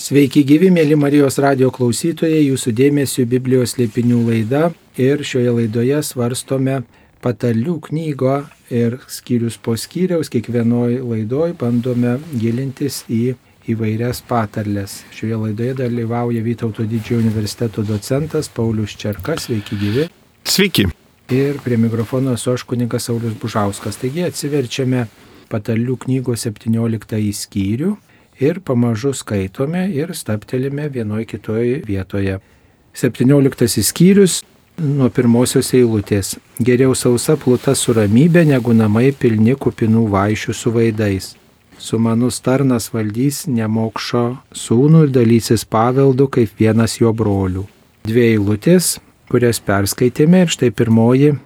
[0.00, 6.78] Sveiki gyvi, mėly Marijos radio klausytojai, jūsų dėmesio Biblijos liepinių laida ir šioje laidoje svarstome
[7.20, 8.38] patalių knygo
[8.72, 13.34] ir skyrius po skyriaus, kiekvienoje laidoje bandome gilintis į
[13.68, 15.02] įvairias patarlės.
[15.12, 20.08] Šioje laidoje dalyvauja Vytauto didžiojo universiteto docentas Paulius Čerkas, sveiki gyvi.
[20.48, 20.88] Sveiki.
[21.28, 24.00] Ir prie mikrofono esu aš kuninkas Saulis Bužauskas.
[24.00, 25.10] Taigi atsiverčiame
[25.52, 27.98] patalių knygos 17 skyrių
[28.40, 32.38] ir pamažu skaitome ir staptelime vienoje kitoje vietoje.
[32.94, 34.42] 17 skyrius
[34.80, 36.38] nuo pirmosios eilutės.
[36.58, 41.34] Geriau sausa pluta su ramybė negu namai pilni kupinų vaišių su vaidais.
[41.80, 47.66] Sumanus tarnas valdys nemokšo sūnų ir dalysis paveldu kaip vienas jo brolių.
[48.04, 48.98] Dvi eilutės,
[49.30, 51.36] kurias perskaitėme ir štai pirmoji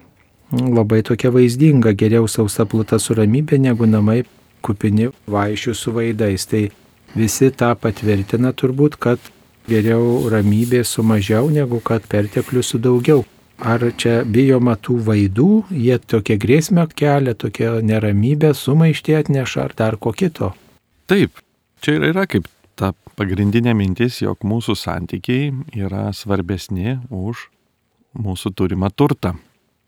[0.54, 4.22] labai tokia vaizdinga, geriau sausa pluta su ramybė negu namai
[4.64, 6.46] kupini vaišių su vaidais.
[6.46, 6.68] Tai
[7.14, 9.30] visi tą patvirtina turbūt, kad
[9.68, 13.24] geriau ramybė su mažiau negu kad perteklių su daugiau.
[13.62, 19.96] Ar čia bijoma tų vaidų, jie tokia grėsmė kelia, tokia neramybė, sumaištė atneša ar dar
[19.96, 20.50] ko kito?
[21.06, 21.38] Taip,
[21.80, 27.46] čia ir yra kaip ta pagrindinė mintis, jog mūsų santykiai yra svarbesni už
[28.18, 29.36] mūsų turimą turtą.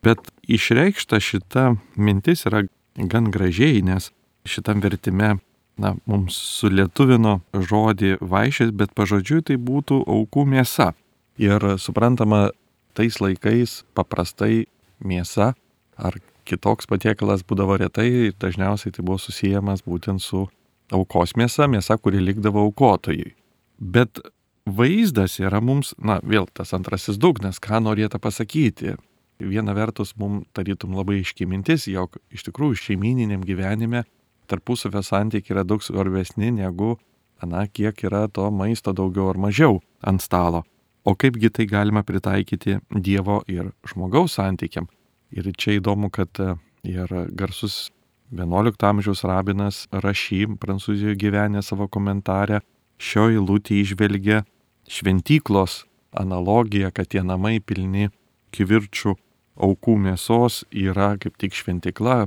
[0.07, 2.63] Bet išreikšta šita mintis yra
[2.97, 4.13] gan gražiai, nes
[4.47, 5.37] šitam vertime
[5.81, 10.93] na, mums sulietuvino žodį vaišės, bet pažodžiui tai būtų aukų mėsa.
[11.41, 12.51] Ir suprantama,
[12.97, 14.67] tais laikais paprastai
[15.05, 15.53] mėsa
[15.97, 16.17] ar
[16.49, 20.47] kitoks patiekalas būdavo retai ir dažniausiai tai buvo susijęs būtent su
[20.95, 23.35] aukos mėsa, mėsa, kuri likdavo aukotojui.
[23.77, 24.21] Bet
[24.67, 28.97] vaizdas yra mums, na, vėl tas antrasis dugnas, ką norėta pasakyti.
[29.37, 34.07] Viena vertus, mums tarytum labai iškimintis, jog iš tikrųjų šeimininiam gyvenime
[34.49, 36.97] tarpusavio santykiai yra daug svarbesni negu,
[37.43, 40.65] na, kiek yra to maisto daugiau ar mažiau ant stalo.
[41.05, 44.89] O kaipgi tai galima pritaikyti Dievo ir žmogaus santykiam.
[45.31, 46.57] Ir čia įdomu, kad e,
[46.87, 47.91] ir garsus
[48.35, 52.61] XI amžiaus rabinas Rašy, Prancūzijoje gyvenę savo komentarę,
[52.99, 54.43] šio įlūtį išvelgia
[54.91, 58.11] šventyklos analogiją, kad tie namai pilni
[58.51, 59.15] kivirčių
[59.57, 62.27] aukų mėsos yra kaip tik šventikla,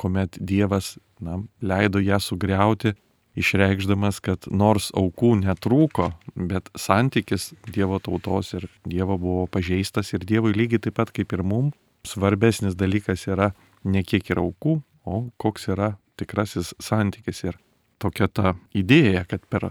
[0.00, 2.94] kuomet Dievas na, leido ją sugriauti,
[3.38, 6.10] išreikšdamas, kad nors aukų netrūko,
[6.50, 11.44] bet santykis Dievo tautos ir Dievo buvo pažeistas ir Dievui lygiai taip pat kaip ir
[11.46, 11.70] mum,
[12.06, 13.52] svarbesnis dalykas yra
[13.84, 17.44] ne kiek yra aukų, o koks yra tikrasis santykis.
[17.48, 17.60] Ir
[18.02, 19.70] tokia ta idėja, kad per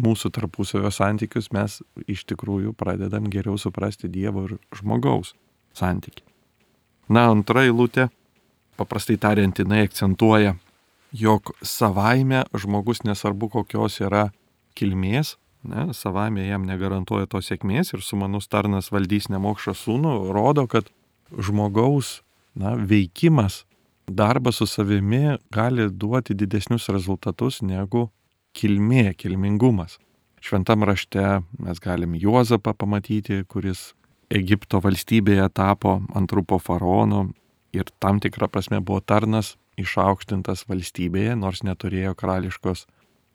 [0.00, 5.34] mūsų tarpusavio santykius mes iš tikrųjų pradedam geriau suprasti Dievo ir žmogaus
[5.76, 6.24] santykį.
[7.10, 8.08] Na, antra eilutė
[8.80, 10.56] paprastai tariant, jinai akcentuoja,
[11.12, 14.30] jog savaime žmogus nesvarbu kokios yra
[14.78, 15.36] kilmės,
[15.66, 20.88] ne, savaime jam negarantuoja tos sėkmės ir sumanus tarnas valdys nemokšą sūnų, rodo, kad
[21.30, 22.20] žmogaus
[22.56, 23.64] na, veikimas,
[24.10, 28.08] darbas su savimi gali duoti didesnius rezultatus negu
[28.56, 29.98] kilmė, kilmingumas.
[30.40, 33.92] Šventam rašte mes galim Juozapą pamatyti, kuris
[34.30, 37.28] Egipto valstybėje tapo antrų po faraono
[37.72, 42.86] ir tam tikrą prasme buvo tarnas išaukštintas valstybėje, nors neturėjo karališkos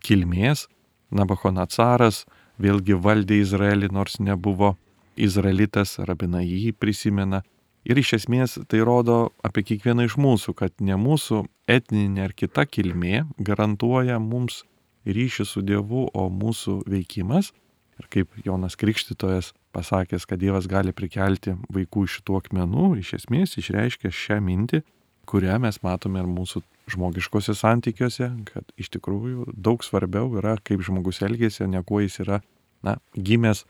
[0.05, 0.67] kilmės.
[1.15, 2.25] Nabachonacaras
[2.61, 4.75] vėlgi valdė Izraelį, nors nebuvo
[5.15, 7.43] izraelitas, rabina jį prisimena.
[7.85, 12.65] Ir iš esmės tai rodo apie kiekvieną iš mūsų, kad ne mūsų etninė ar kita
[12.65, 14.63] kilmė garantuoja mums
[15.05, 17.51] ryšį su Dievu, o mūsų veikimas.
[18.01, 23.55] Ir kaip Jonas Krikštytojas pasakęs, kad Dievas gali prikelti vaikų iš šitų akmenų, iš esmės
[23.61, 24.81] išreiškia šią mintį,
[25.29, 26.61] kurią mes matome ir mūsų
[26.91, 32.41] žmogiškose santykiuose, kad iš tikrųjų daug svarbiau yra, kaip žmogus elgėsi, ne kuo jis yra
[32.85, 33.63] na, gimęs,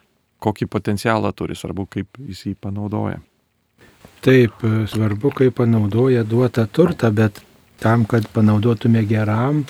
[0.43, 3.21] kokį potencialą turi, svarbu, kaip jis jį panaudoja.
[4.25, 7.39] Taip, svarbu, kaip panaudoja duotą turtą, bet
[7.81, 9.63] tam, kad panaudotume geram,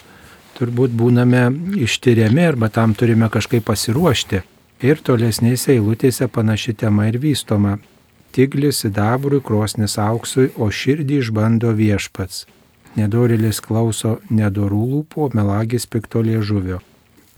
[0.55, 1.47] turbūt būname
[1.85, 4.41] ištyriami arba tam turime kažkaip pasiruošti.
[4.85, 7.77] Ir tolesnėse eilutėse panaši tema ir vystoma.
[8.35, 12.43] Tiglis sidabrui, krosnis auksui, o širdį išbando viešpats.
[12.95, 16.81] Nedorilis klauso nedorų lūpų, melagis pikto liežuvio.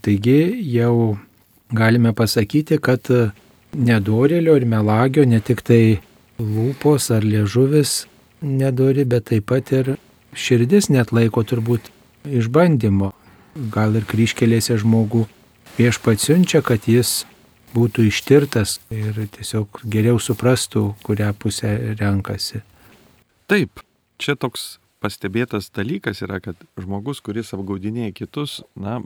[0.06, 0.40] Taigi
[0.74, 1.18] jau
[1.74, 3.10] galime pasakyti, kad
[3.74, 6.00] nedorėlio ir melagio ne tik tai
[6.40, 8.06] lūpos ar liežuvis
[8.42, 9.96] nedori, bet taip pat ir
[10.38, 11.92] širdis net laiko turbūt
[12.40, 13.14] išbandymo.
[13.74, 15.26] Gal ir kryškelėse žmogų
[15.78, 17.24] viešpats siunčia, kad jis
[17.74, 22.62] būtų ištirtas ir tiesiog geriau suprastų, kurią pusę renkasi.
[23.50, 23.82] Taip,
[24.22, 29.00] čia toks pastebėtas dalykas yra, kad žmogus, kuris apgaudinėja kitus, na,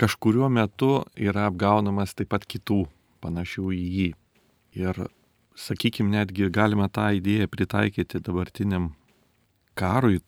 [0.00, 2.84] kažkuriuo metu yra apgaunamas taip pat kitų
[3.24, 4.08] panašių į jį.
[4.80, 5.02] Ir,
[5.58, 8.92] sakykime, netgi galima tą idėją pritaikyti dabartiniam
[9.78, 10.20] karui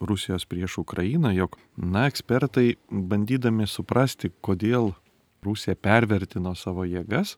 [0.00, 4.92] Rusijos prieš Ukrainą, jog, na, ekspertai bandydami suprasti, kodėl
[5.46, 7.36] Rusija pervertino savo jėgas,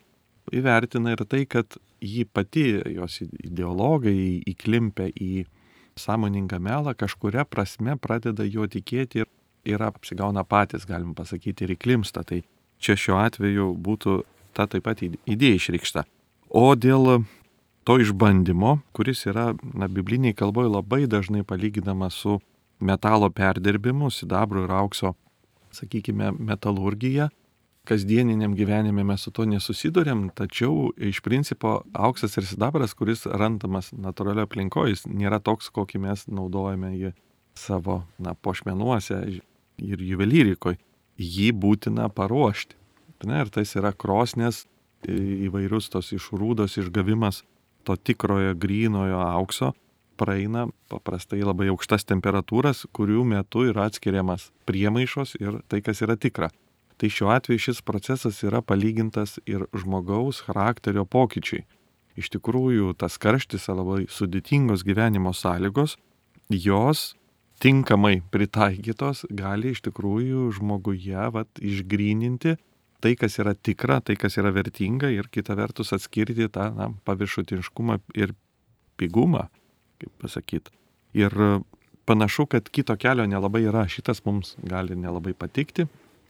[0.54, 5.46] įvertina ir tai, kad jį pati, jos ideologai įklimpę į
[5.98, 9.30] sąmoningą melą, kažkuria prasme pradeda juo tikėti ir,
[9.66, 12.24] ir apsigauna patys, galim pasakyti, ir įklimsta.
[12.24, 12.42] Tai
[12.78, 14.20] čia šiuo atveju būtų
[14.54, 16.06] ta taip pat idėja išreikšta.
[16.48, 17.24] O dėl
[17.84, 22.38] to išbandymo, kuris yra, na, bibliniai kalboje labai dažnai palyginamas su
[22.80, 25.14] metalo perdirbimu, sidabro ir aukso,
[25.74, 27.28] sakykime, metalurgija,
[27.88, 34.48] kasdieniniam gyvenime mes su to nesusidurėm, tačiau iš principo auksas ir sidabras, kuris randamas natūralioje
[34.48, 37.14] aplinkoje, jis nėra toks, kokį mes naudojame jį
[37.58, 39.22] savo na, pošmenuose
[39.78, 40.78] ir juvelyrikoje.
[41.18, 42.76] Jį būtina paruošti.
[43.26, 44.66] Na, ir tas yra krosnės
[45.08, 47.42] įvairius tos išrūdos išgavimas
[47.86, 49.72] to tikrojo grynojo aukso
[50.18, 56.50] praeina paprastai labai aukštas temperatūras, kurių metu yra atskiriamas priemaišos ir tai, kas yra tikra.
[56.98, 61.62] Tai šiuo atveju šis procesas yra palygintas ir žmogaus charakterio pokyčiai.
[62.18, 65.94] Iš tikrųjų, tas karštis labai sudėtingos gyvenimo sąlygos,
[66.50, 67.12] jos
[67.62, 72.56] tinkamai pritaikytos gali iš tikrųjų žmoguje vat, išgryninti
[73.02, 78.00] tai, kas yra tikra, tai, kas yra vertinga ir kita vertus atskirti tą na, paviršutiniškumą
[78.18, 78.34] ir
[78.98, 79.46] pigumą,
[79.98, 80.72] kaip pasakyti.
[81.18, 81.34] Ir
[82.08, 85.86] panašu, kad kito kelio nelabai yra, šitas mums gali nelabai patikti,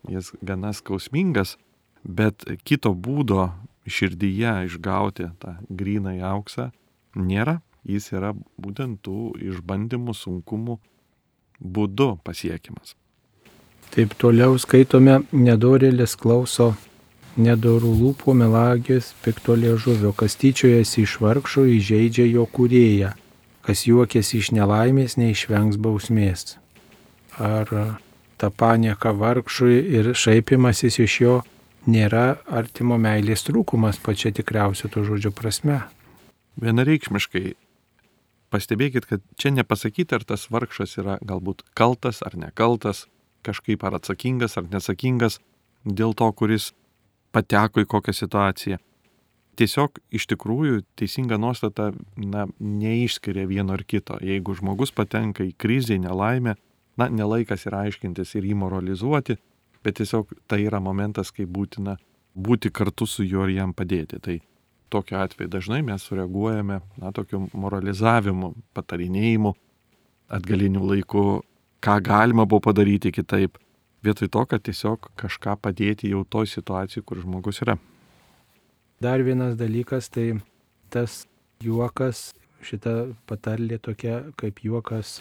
[0.09, 1.57] jis gana skausmingas,
[2.05, 3.51] bet kito būdo
[3.89, 6.71] širdyje išgauti tą gryną į auksą
[7.19, 10.79] nėra, jis yra būtent tų išbandymų, sunkumų
[11.59, 12.95] būdu pasiekimas.
[13.95, 16.75] Taip toliau skaitome, nedorėlis klauso
[17.39, 23.15] nedorų lūpų melagis pikto liežuvio, kas tyčiojasi iš vargšo įžeidžia jo kūrėją,
[23.69, 26.57] kas juokiasi iš nelaimės neišvengs bausmės.
[27.37, 27.69] Ar
[28.41, 31.35] ta panieka vargšui ir šaipimasis iš jo
[31.85, 35.83] nėra artimo meilės trūkumas pačia tikriausia to žodžio prasme.
[36.65, 37.45] Vienareikšmiškai
[38.49, 43.05] pastebėkit, kad čia nepasakyti, ar tas vargšas yra galbūt kaltas ar nekaltas,
[43.45, 45.43] kažkaip ar atsakingas ar nesakingas
[45.85, 46.73] dėl to, kuris
[47.37, 48.81] pateko į kokią situaciją.
[49.59, 54.19] Tiesiog iš tikrųjų teisinga nuostata na, neišskiria vieno ar kito.
[54.23, 56.55] Jeigu žmogus patenka į krizę, nelaimę,
[56.99, 59.39] na, nelaikas yra aiškintis ir jį moralizuoti,
[59.83, 61.97] bet tiesiog tai yra momentas, kai būtina
[62.39, 64.21] būti kartu su juo ir jam padėti.
[64.23, 64.39] Tai
[64.95, 69.55] tokiu atveju dažnai mes sureaguojame, na, tokiu moralizavimu, patarinėjimu,
[70.39, 71.25] atgaliniu laiku,
[71.83, 73.59] ką galima buvo padaryti kitaip,
[74.07, 77.79] vietoj to, kad tiesiog kažką padėti jau toj situacijai, kur žmogus yra.
[79.01, 80.41] Dar vienas dalykas, tai
[80.91, 81.25] tas
[81.63, 82.33] juokas,
[82.67, 85.21] šita patarlė tokia kaip juokas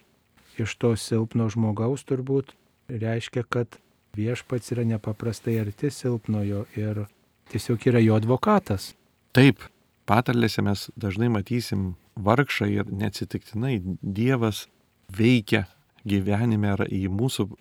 [0.57, 2.55] iš to silpno žmogaus turbūt
[2.89, 3.77] reiškia, kad
[4.17, 7.05] viešpats yra nepaprastai arti silpnojo ir
[7.51, 8.95] tiesiog yra jo advokatas.
[9.37, 9.61] Taip,
[10.09, 14.65] patarlėse mes dažnai matysim vargšą ir neatsitiktinai Dievas
[15.13, 15.67] veikia
[16.07, 17.51] gyvenime ar į mūsų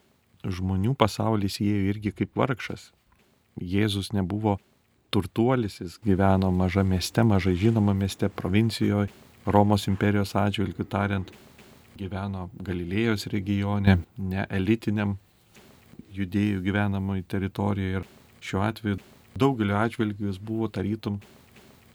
[0.47, 2.91] žmonių pasaulis įėjo irgi kaip vargšas.
[3.61, 4.57] Jėzus nebuvo
[5.17, 9.09] turtuolis, jis gyveno maža mieste, mažai žinoma mieste, provincijoje,
[9.47, 11.29] Romos imperijos atžvilgių tariant,
[11.97, 15.15] gyveno Galilėjos regione, ne elitiniam
[16.17, 18.09] judėjų gyvenamoj teritorijoje ir
[18.43, 18.99] šiuo atveju
[19.39, 21.21] daugeliu atžvilgių jis buvo tarytum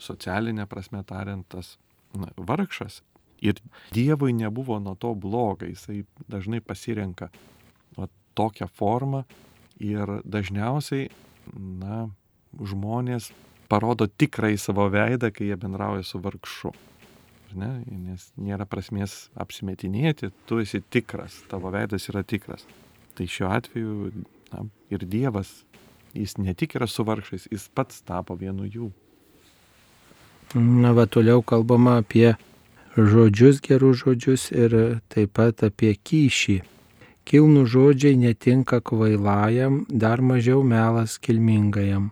[0.01, 1.75] socialinė prasme tariant tas
[2.15, 3.01] na, vargšas.
[3.41, 3.59] Ir
[3.93, 7.27] Dievui nebuvo nuo to bloga, jisai dažnai pasirenka
[7.97, 9.25] va, tokią formą
[9.81, 11.09] ir dažniausiai,
[11.81, 12.05] na,
[12.59, 13.31] žmonės
[13.71, 16.73] parodo tikrai savo veidą, kai jie bendrauja su vargšu
[17.55, 22.65] ne, nes nėra prasmės apsimetinėti, tu esi tikras, tavo veidas yra tikras.
[23.17, 24.11] Tai šiuo atveju
[24.51, 25.51] na, ir Dievas,
[26.15, 28.91] jis ne tik yra su vargšais, jis pats tapo vienu jų.
[30.55, 32.33] Na, va toliau kalbama apie
[32.97, 34.75] žodžius, gerus žodžius ir
[35.11, 36.59] taip pat apie kyšį.
[37.27, 42.09] Kilnų žodžiai netinka kvailajam, dar mažiau melas kilmingajam.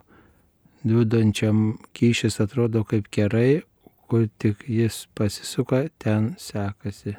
[0.83, 3.61] Dudančiam kyšis atrodo kaip gerai,
[4.07, 7.17] kur tik jis pasisuka, ten sekasi.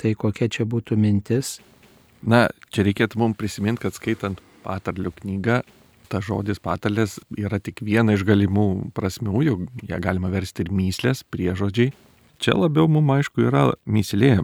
[0.00, 1.58] Tai kokia čia būtų mintis?
[2.22, 5.60] Na, čia reikėtų mums prisiminti, kad skaitant patarlių knygą,
[6.10, 9.56] ta žodis patarlės yra tik viena iš galimų prasmių, jau
[9.88, 11.92] ją galima versti ir myslės, priežodžiai.
[12.40, 14.36] Čia labiau mums aišku yra myslė,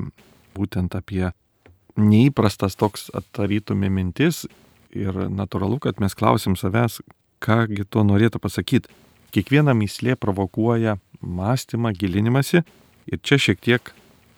[0.57, 1.31] būtent apie
[1.97, 4.45] neįprastas toks atarytumė mintis
[4.93, 7.01] ir natūralu, kad mes klausim savęs,
[7.41, 8.93] kągi to norėtų pasakyti.
[9.35, 12.63] Kiekviena myslė provokuoja mąstymą, gilinimąsi
[13.07, 13.93] ir čia šiek tiek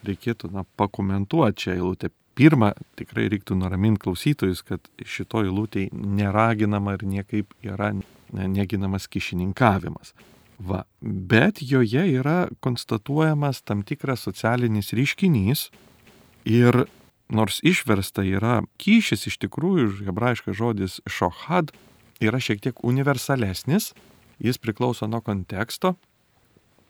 [0.06, 2.10] reikėtų na, pakomentuoti šią eilutę.
[2.38, 7.90] Pirma, tikrai reiktų nuraminti klausytojus, kad šito eilutėje neraginama ir niekaip yra
[8.30, 10.14] neginamas kišininkavimas.
[10.58, 10.84] Va.
[11.00, 15.68] Bet joje yra konstatuojamas tam tikras socialinis ryškinys
[16.46, 16.84] ir
[17.28, 21.70] nors išversta yra kyšis, iš tikrųjų hebrajiškas žodis šohad
[22.22, 23.92] yra šiek tiek universalesnis,
[24.38, 25.94] jis priklauso nuo konteksto,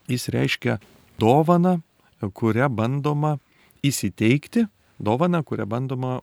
[0.08, 0.78] jis reiškia
[1.20, 1.78] dovaną,
[2.20, 3.37] kurią bandoma
[3.85, 4.66] įsiteikti
[4.99, 6.18] dovana, kurią bandoma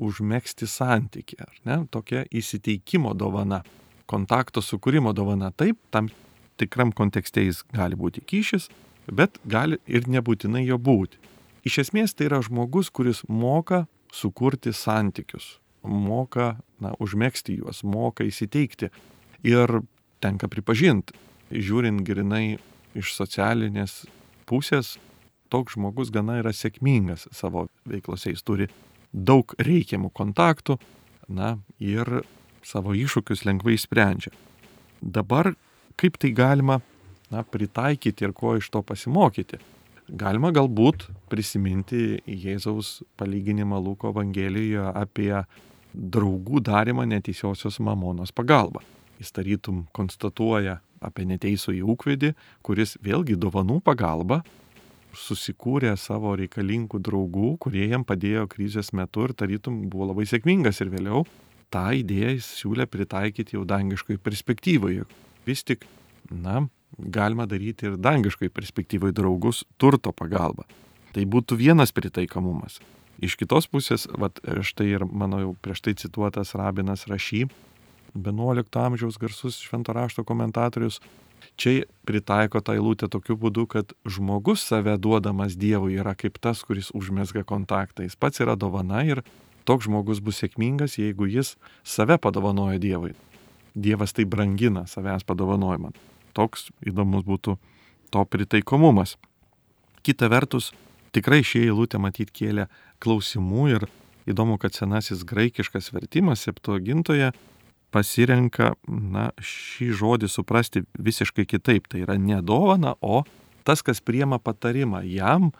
[0.00, 1.78] užmėgsti santyki, ar ne?
[1.90, 3.62] Tokia įsiteikimo dovana,
[4.10, 5.52] kontakto sukūrimo dovana.
[5.54, 6.08] Taip, tam
[6.58, 8.68] tikram kontekste jis gali būti kyšis,
[9.12, 11.20] bet gali ir nebūtinai jo būti.
[11.64, 18.90] Iš esmės tai yra žmogus, kuris moka sukurti santykius, moka na, užmėgsti juos, moka įsiteikti.
[19.44, 19.80] Ir
[20.24, 21.16] tenka pripažinti,
[21.52, 22.56] žiūrint grinai
[22.96, 24.04] iš socialinės
[24.48, 24.96] pusės,
[25.52, 28.70] toks žmogus gana yra sėkmingas savo veiklose, jis turi
[29.12, 30.78] daug reikiamų kontaktų,
[31.28, 32.24] na ir
[32.64, 34.32] savo iššūkius lengvai sprendžia.
[35.00, 35.52] Dabar
[36.00, 36.80] kaip tai galima
[37.30, 39.60] na, pritaikyti ir ko iš to pasimokyti?
[40.04, 45.32] Galima galbūt prisiminti Jėzaus palyginimą Luko Evangelijoje apie
[45.94, 48.82] draugų darimą neteisiosios mamonos pagalba.
[49.20, 52.34] Jis tarytum konstatuoja apie neteisų į ūkvedį,
[52.66, 54.42] kuris vėlgi dovanų pagalba
[55.14, 60.90] susikūrė savo reikalingų draugų, kurie jam padėjo krizės metu ir tarytum buvo labai sėkmingas ir
[60.90, 61.22] vėliau
[61.74, 65.06] tą idėją jis siūlė pritaikyti jau dangiškai perspektyvoje.
[65.46, 65.84] Vis tik,
[66.30, 66.64] na,
[66.98, 70.66] galima daryti ir dangiškai perspektyvoje draugus turto pagalba.
[71.14, 72.80] Tai būtų vienas pritaikamumas.
[73.22, 77.46] Iš kitos pusės, vat, štai ir mano jau prieš tai cituotas rabinas Rašy,
[78.14, 81.00] 11 amžiaus garsus švento rašto komentatorius,
[81.56, 86.90] Čia pritaiko tą eilutę tokiu būdu, kad žmogus save duodamas Dievui yra kaip tas, kuris
[86.96, 88.02] užmesga kontaktą.
[88.02, 89.22] Jis pats yra dovana ir
[89.68, 91.54] toks žmogus bus sėkmingas, jeigu jis
[91.84, 93.14] save padovanoja Dievui.
[93.74, 95.92] Dievas tai brangina savęs padovanojimą.
[96.34, 97.56] Toks įdomus būtų
[98.10, 99.16] to pritaikomumas.
[100.02, 100.72] Kita vertus,
[101.14, 102.68] tikrai šį eilutę matyt kėlė
[103.04, 103.86] klausimų ir
[104.30, 107.32] įdomu, kad senasis graikiškas vertimas septuagintoje
[107.94, 111.86] pasirenka na, šį žodį suprasti visiškai kitaip.
[111.90, 113.22] Tai yra ne dovana, o
[113.66, 115.04] tas, kas priema patarimą.
[115.06, 115.52] Jam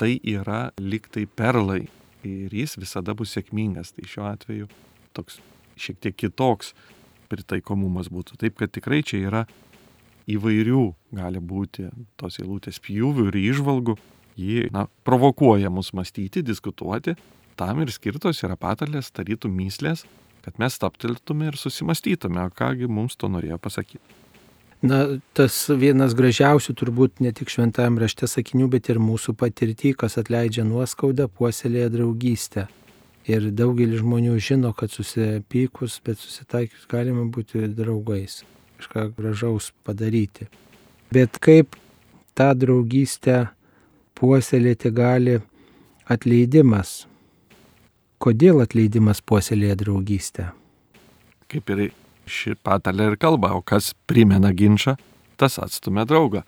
[0.00, 1.82] tai yra liktai perlai
[2.26, 3.94] ir jis visada bus sėkmingas.
[3.96, 4.70] Tai šiuo atveju
[5.16, 5.40] toks
[5.80, 6.74] šiek tiek kitoks
[7.30, 8.38] pritaikomumas būtų.
[8.40, 9.42] Taip, kad tikrai čia yra
[10.30, 10.84] įvairių
[11.16, 11.88] gali būti
[12.20, 13.96] tos eilutės pjūvių ir išvalgų.
[14.40, 17.16] Ji na, provokuoja mus mąstyti, diskutuoti.
[17.60, 20.06] Tam ir skirtos yra patarlės, tarytų myslės,
[20.44, 24.20] kad mes stapteltume ir susimastytume, kągi mums to norėjo pasakyti.
[24.80, 25.02] Na,
[25.36, 30.64] tas vienas gražiausių turbūt ne tik šventajame rašte sakinių, bet ir mūsų patirtį, kas atleidžia
[30.64, 32.64] nuoskaudą, puoselėja draugystę.
[33.28, 38.40] Ir daugelis žmonių žino, kad susipykus, bet susitaikius galima būti draugais,
[38.80, 40.48] kažką gražaus padaryti.
[41.12, 41.76] Bet kaip
[42.32, 43.50] tą draugystę
[44.20, 45.38] puoselėti gali
[46.10, 47.00] atleidimas,
[48.20, 50.50] Kodėl atleidimas puoselėja draugystę?
[51.48, 51.78] Kaip ir
[52.28, 54.98] ši patalė ir kalba, o kas primena ginčą,
[55.40, 56.42] tas atstumia draugą.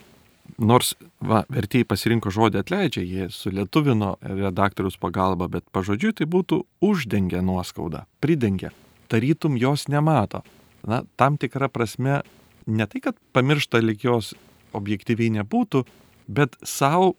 [0.61, 0.93] Nors
[1.25, 8.05] va, vertėjai pasirinko žodį atleidžia, jie sulietuvino redaktorius pagalba, bet pažodžiui tai būtų uždengia nuoskaudą,
[8.21, 8.75] pridengia,
[9.09, 10.43] tarytum jos nemato.
[10.85, 12.21] Na, tam tikra prasme,
[12.69, 14.35] ne tai, kad pamiršta lik jos
[14.77, 15.87] objektyviai nebūtų,
[16.29, 17.15] bet savo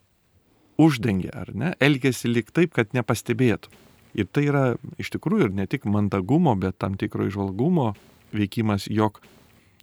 [0.82, 3.72] uždengia, ar ne, elgesi lik taip, kad nepastebėtų.
[4.14, 4.64] Ir tai yra
[5.02, 7.94] iš tikrųjų ir ne tik mandagumo, bet tam tikro išvalgumo
[8.34, 9.20] veikimas, jog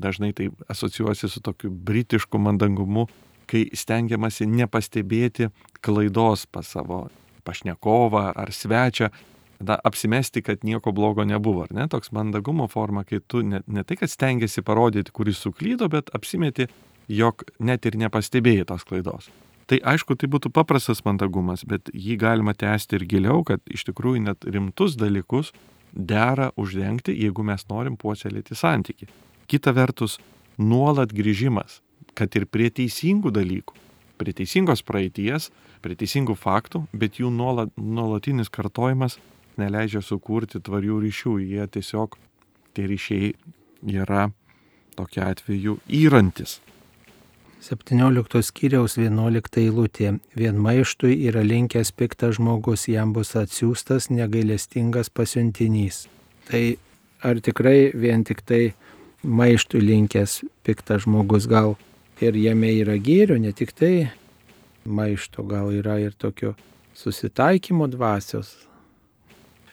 [0.00, 3.08] dažnai tai asocijuosi su tokiu britišku mandagumu,
[3.50, 5.50] kai stengiamasi nepastebėti
[5.82, 7.08] klaidos pas savo
[7.44, 9.10] pašnekovą ar svečią,
[9.60, 11.88] na, apsimesti, kad nieko blogo nebuvo, ar ne?
[11.88, 16.68] Toks mandagumo forma, kai tu ne, ne tai, kad stengiasi parodyti, kuris suklydo, bet apsimeti,
[17.10, 19.28] jog net ir nepastebėjai tos klaidos.
[19.70, 24.24] Tai aišku, tai būtų paprastas mandagumas, bet jį galima tęsti ir giliau, kad iš tikrųjų
[24.24, 25.52] net rimtus dalykus
[25.94, 29.06] dera uždengti, jeigu mes norim puoselėti santyki.
[29.50, 30.18] Kita vertus,
[30.58, 31.78] nuolat grįžimas,
[32.18, 33.76] kad ir prie teisingų dalykų,
[34.18, 35.52] prie teisingos praeities,
[35.86, 39.20] prie teisingų faktų, bet jų nuolat, nuolatinis kartojimas
[39.60, 41.36] neleidžia sukurti tvarių ryšių.
[41.46, 42.18] Jie tiesiog,
[42.74, 43.32] tie ryšiai
[43.86, 44.28] yra
[44.98, 46.58] tokia atveju įrantis.
[47.60, 50.14] 17 skyriaus 11 eilutė.
[50.32, 56.06] Vien maištui yra linkęs piktas žmogus, jam bus atsiųstas negailestingas pasiuntinys.
[56.48, 56.62] Tai
[57.20, 58.62] ar tikrai vien tik tai
[59.20, 61.76] maištų linkęs piktas žmogus gal
[62.24, 64.08] ir jame yra gėrio, ne tik tai
[64.88, 66.54] maišto, gal yra ir tokio
[66.96, 68.54] susitaikymo dvasios.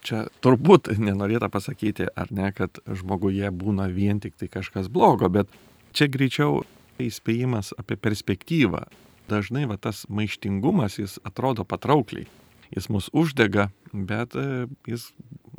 [0.04, 5.48] Čia turbūt nenorėta pasakyti, ar ne, kad žmoguje būna vien tik tai kažkas blogo, bet
[5.96, 6.66] čia greičiau
[7.04, 8.86] įspėjimas apie perspektyvą.
[9.28, 12.28] Dažnai va, tas maištingumas jis atrodo patraukliai.
[12.72, 15.10] Jis mus uždega, bet e, jis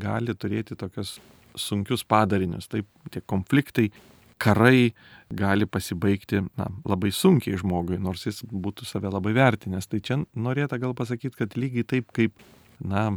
[0.01, 1.17] gali turėti tokius
[1.57, 2.69] sunkius padarinius.
[2.69, 3.89] Taip, tie konfliktai,
[4.39, 4.93] karai
[5.35, 9.89] gali pasibaigti na, labai sunkiai žmogui, nors jis būtų save labai vertinęs.
[9.89, 12.33] Tai čia norėta gal pasakyti, kad lygiai taip kaip,
[12.79, 13.11] na,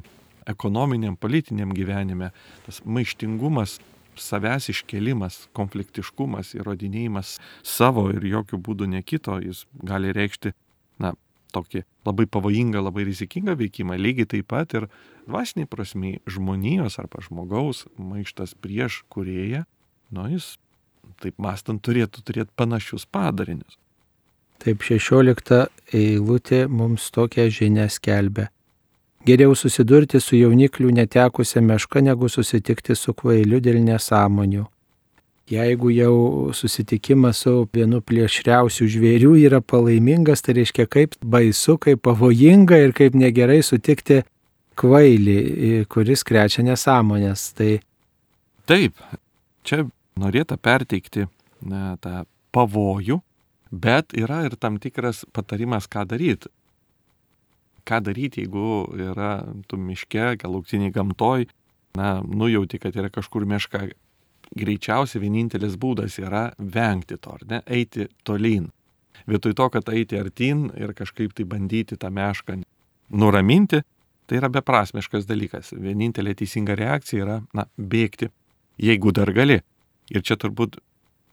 [0.49, 2.33] ekonominiam, politiniam gyvenime,
[2.67, 3.79] tas maištingumas,
[4.21, 10.53] savęs iškelimas, konfliktiškumas, įrodinėjimas savo ir jokių būdų ne kito, jis gali reikšti,
[11.03, 11.15] na,
[11.53, 13.99] tokį labai pavojingą, labai rizikingą veikimą.
[14.01, 14.89] Lygiai taip pat ir
[15.29, 19.65] dvasiniai prasme žmonijos arba žmogaus maištas prieš kurėją,
[20.13, 20.57] nu jis
[21.23, 23.79] taip mastant turėtų turėti panašius padarinius.
[24.63, 25.67] Taip 16
[25.99, 28.49] eilutė mums tokią žinią skelbia.
[29.23, 34.65] Geriau susidurti su jaunikliu netekusią mešką, negu susitikti su kvailiu dėl nesąmonių.
[35.53, 36.15] Jeigu jau
[36.55, 43.15] susitikimas su vienu plėšriausių žvėrių yra palaimingas, tai reiškia kaip baisu, kaip pavojinga ir kaip
[43.19, 44.23] negerai sutikti
[44.79, 45.37] kvailį,
[45.93, 47.45] kuris krečia nesąmonės.
[47.59, 47.77] Tai...
[48.67, 48.97] Taip,
[49.63, 49.85] čia
[50.19, 51.29] norėta perteikti
[51.63, 52.25] na, tą
[52.55, 53.21] pavojų,
[53.71, 56.51] bet yra ir tam tikras patarimas, ką daryti.
[57.89, 59.33] Ką daryti, jeigu yra
[59.67, 61.49] tu miške, gal lauktiniai gamtoj,
[61.99, 63.89] na, nujauti, kad yra kažkur miška.
[64.53, 68.69] Greičiausiai vienintelis būdas yra vengti to, ar ne, eiti tolyn.
[69.27, 72.59] Vietoj to, kad eiti artin ir kažkaip tai bandyti tą mešką
[73.17, 73.81] nuraminti,
[74.27, 75.73] tai yra beprasmiškas dalykas.
[75.73, 78.29] Vienintelė teisinga reakcija yra, na, bėgti,
[78.83, 79.61] jeigu dar gali.
[80.13, 80.77] Ir čia turbūt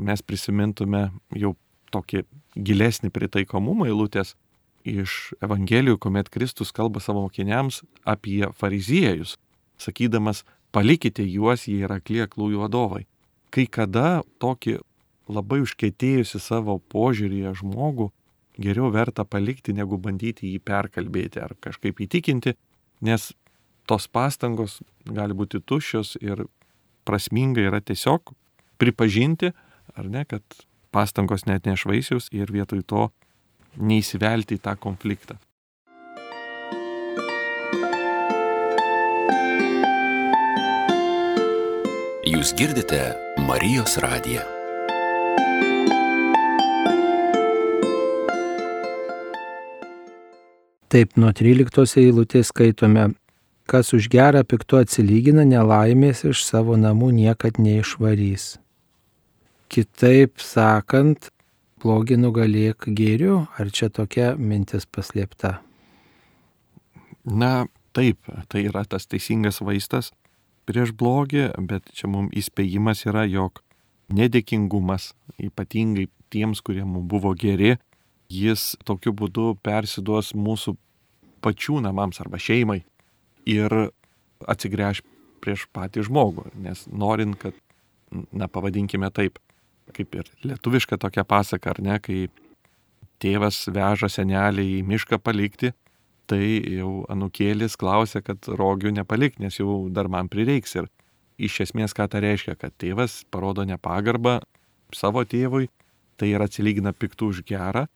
[0.05, 1.55] mes prisimintume jau
[1.91, 2.23] tokį
[2.55, 4.35] gilesnį pritaikomumą eilutės
[5.03, 9.37] iš Evangelijų, kuomet Kristus kalba savo mokiniams apie fariziejus,
[9.79, 10.43] sakydamas,
[10.75, 13.05] palikite juos, jie yra klieklųjų vadovai.
[13.49, 14.79] Kai kada tokį
[15.29, 18.09] labai užkėtėjusi savo požiūrėje žmogų
[18.59, 22.55] geriau verta palikti, negu bandyti jį perkalbėti ar kažkaip įtikinti,
[23.05, 23.31] nes
[23.89, 26.45] tos pastangos gali būti tuščios ir
[27.07, 28.33] prasminga yra tiesiog
[28.81, 29.53] pripažinti,
[29.95, 30.43] ar ne, kad
[30.93, 33.07] pastangos net nešvaisius ir vietoj to
[33.79, 35.39] neįsivelti į tą konfliktą.
[42.29, 43.01] Jūs girdite
[43.47, 44.43] Marijos radiją.
[50.89, 53.11] Taip, nuo 13 eilutės skaitome,
[53.69, 58.55] kas už gerą piktu atsilygina nelaimės iš savo namų niekad neišvarys.
[59.69, 61.29] Kitaip sakant,
[61.79, 65.59] blogį nugalėk gėriu, ar čia tokia mintis paslėpta?
[67.23, 70.11] Na, taip, tai yra tas teisingas vaistas
[70.69, 73.63] prieš blogį, bet čia mums įspėjimas yra, jog
[74.13, 77.77] nedėkingumas, ypatingai tiems, kurie mums buvo geri,
[78.29, 80.75] jis tokiu būdu persiduos mūsų
[81.41, 82.83] pačių namams arba šeimai
[83.49, 83.75] ir
[84.47, 85.01] atsigręž
[85.41, 87.55] prieš patį žmogų, nes norint, kad,
[88.31, 89.39] na, pavadinkime taip,
[89.95, 92.27] kaip ir lietuviška tokia pasaka, ar ne, kai
[93.19, 95.73] tėvas veža senelį į mišką palikti,
[96.29, 96.43] tai
[96.77, 100.75] jau anukėlis klausia, kad rogių nepalik, nes jau dar man prireiks.
[100.77, 100.89] Ir
[101.41, 104.39] iš esmės ką tai reiškia, kad tėvas parodo nepagarbą
[104.95, 105.69] savo tėvui,
[106.19, 107.87] tai yra atsilygina piktų už gerą,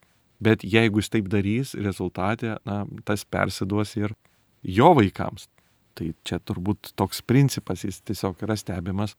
[0.43, 4.15] bet jeigu jis taip darys, rezultatė, na, tas persiduos ir
[4.63, 5.47] jo vaikams.
[5.93, 9.13] Tai čia turbūt toks principas, jis tiesiog yra stebimas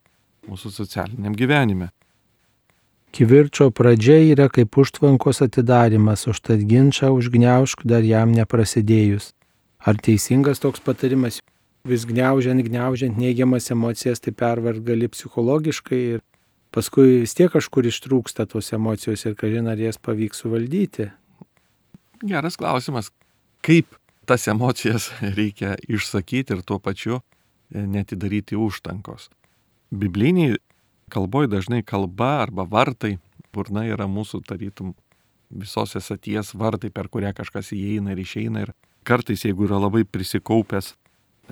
[0.49, 1.93] mūsų socialiniam gyvenime.
[3.15, 9.29] Kivirčio pradžia yra kaip užtvankos atidarimas, užtat ginčą užgneušk dar jam neprasidėjus.
[9.79, 11.39] Ar teisingas toks patarimas?
[11.87, 16.25] Vis gniaužiant, gniaužiant neigiamas emocijas, tai pervart gali psichologiškai ir
[16.75, 21.11] paskui vis tiek kažkur ištrūksta tos emocijos ir kažin ar jas pavyks suvaldyti.
[22.25, 23.13] Geras klausimas.
[23.63, 23.95] Kaip
[24.27, 27.23] tas emocijas reikia išsakyti ir tuo pačiu
[27.71, 29.31] netidaryti užtankos.
[29.95, 30.59] Bibliniai
[31.13, 33.19] kalboje dažnai kalba arba vartai,
[33.55, 34.95] burna yra mūsų tarytum
[35.55, 38.65] visos esaties vartai, per kurią kažkas įeina ir išeina.
[38.67, 38.75] Ir
[39.07, 40.95] kartais, jeigu yra labai prisikaupęs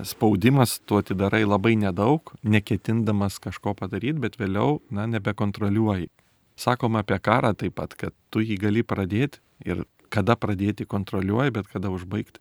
[0.08, 6.08] spaudimas, tu atidarai labai nedaug, neketindamas kažko padaryti, bet vėliau, na, nebekontroliuoji.
[6.56, 11.68] Sakoma apie karą taip pat, kad tu jį gali pradėti ir kada pradėti kontroliuoji, bet
[11.72, 12.40] kada užbaigti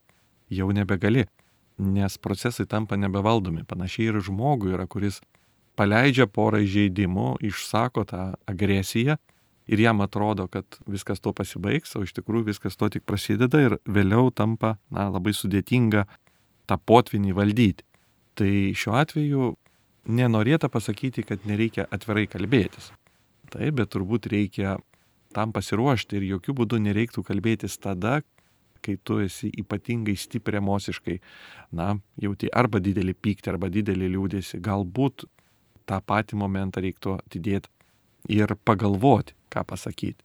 [0.52, 1.26] jau nebegali,
[1.80, 3.63] nes procesai tampa nebevaldomi.
[3.67, 5.21] Panašiai ir žmogui yra, kuris
[5.82, 9.17] paleidžia porą įžeidimų, išsako tą agresiją
[9.72, 13.78] ir jam atrodo, kad viskas to pasibaigs, o iš tikrųjų viskas to tik prasideda ir
[13.89, 16.06] vėliau tampa na, labai sudėtinga
[16.70, 17.88] tą potvinį valdyti.
[18.38, 19.52] Tai šiuo atveju
[20.12, 22.91] nenorėta pasakyti, kad nereikia atvirai kalbėtis.
[23.52, 24.78] Taip, bet turbūt reikia
[25.36, 28.22] tam pasiruošti ir jokių būdų nereiktų kalbėtis tada,
[28.82, 31.20] kai tu esi ypatingai stipri emociškai,
[31.78, 34.60] na, jauti arba didelį pyktį, arba didelį liūdėsi.
[34.63, 35.28] Galbūt
[35.89, 37.72] tą patį momentą reiktų atidėti
[38.32, 40.20] ir pagalvoti, ką pasakyti.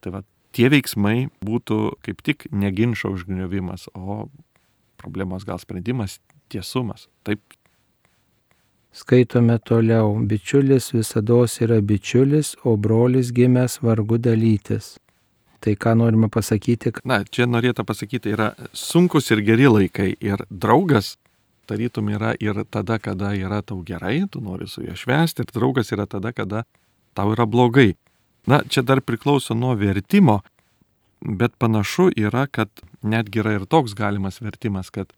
[0.00, 0.22] Tai va,
[0.56, 4.28] tie veiksmai būtų kaip tik neginčio užgniovimas, o
[5.00, 6.18] problemos gal sprendimas,
[6.52, 7.08] tiesumas.
[7.24, 7.42] Taip
[8.90, 14.98] Skaitome toliau, bičiulis visada yra bičiulis, o brolis gimęs vargu dalytis.
[15.60, 16.90] Tai ką norime pasakyti?
[17.04, 20.16] Na, čia norėtų pasakyti, yra sunkus ir geri laikai.
[20.18, 21.19] Ir draugas,
[21.70, 25.92] tarytum, yra ir tada, kada yra tau gerai, tu nori su juo švęsti, ir draugas
[25.94, 26.64] yra tada, kada
[27.14, 27.94] tau yra blogai.
[28.50, 30.40] Na, čia dar priklauso nuo vertimo,
[31.20, 32.70] bet panašu yra, kad
[33.02, 35.12] netgi yra ir toks galimas vertimas, kad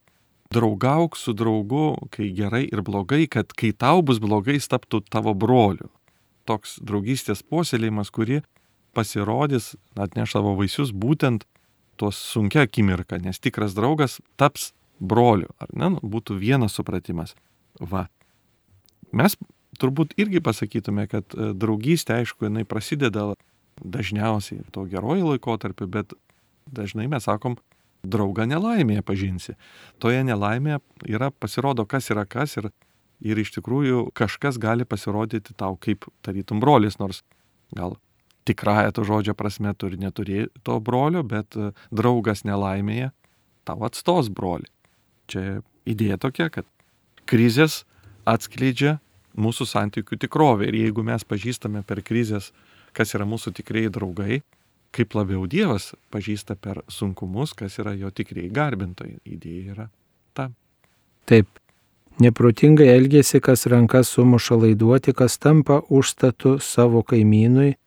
[0.52, 5.34] draugauk su draugu, kai gerai ir blogai, kad kai tau bus blogai, jis taptų tavo
[5.34, 5.88] broliu.
[6.48, 8.42] Toks draugystės puoselėjimas, kuri
[8.92, 11.46] pasirodys, atneš savo vaisius būtent
[11.96, 17.34] tuos sunkia akimirka, nes tikras draugas taps broliu, ar ne, nu, būtų vienas supratimas.
[17.80, 18.06] Va.
[19.12, 19.36] Mes
[19.80, 23.32] turbūt irgi pasakytume, kad e, draugystė, aišku, jinai prasideda
[23.82, 26.14] dažniausiai to gerojo laikotarpiu, bet
[26.70, 27.58] dažnai mes sakom,
[28.02, 29.56] draugą nelaimėje pažinsi.
[30.02, 32.70] Toje nelaimėje yra pasirodo, kas yra kas ir,
[33.22, 37.22] ir iš tikrųjų kažkas gali pasirodyti tau kaip tarytum brolis, nors
[37.74, 37.96] gal
[38.48, 43.12] tikrąją to žodžio prasme tu ir neturi to brolio, bet e, draugas nelaimėje
[43.64, 44.66] tau atstos broli.
[45.30, 46.66] Čia idėja tokia, kad
[47.28, 47.82] krizės
[48.28, 48.98] atskleidžia
[49.38, 52.50] mūsų santykių tikrovę ir jeigu mes pažįstame per krizės,
[52.92, 54.42] kas yra mūsų tikrieji draugai,
[54.92, 59.18] kaip labiau Dievas pažįsta per sunkumus, kas yra jo tikrai garbintojai.
[59.24, 59.88] Idėja yra
[60.37, 60.50] ta.
[61.28, 61.48] Taip.
[62.20, 67.78] Neprotingai elgesi, kas rankas sumuša laiduoti, kas tampa užstatu savo kaimynui.